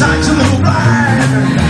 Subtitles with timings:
[0.00, 1.69] sight to the blind.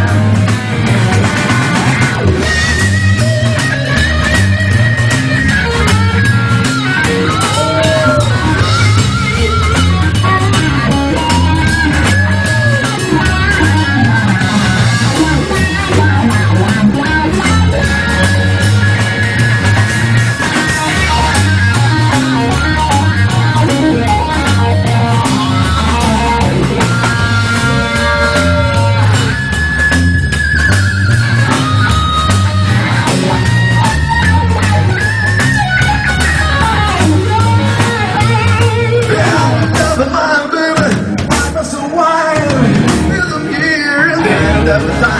[44.71, 45.10] That's the